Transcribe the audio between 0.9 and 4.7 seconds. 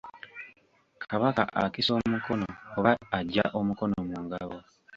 Kabaka akisa omukono oba aggya omukono mu ngabo.